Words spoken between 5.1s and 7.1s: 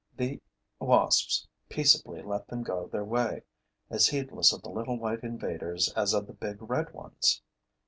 invaders as of the big red